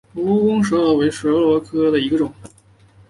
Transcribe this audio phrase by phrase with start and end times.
[0.15, 2.33] 蜈蚣蛇螺为蛇螺科下的一个种。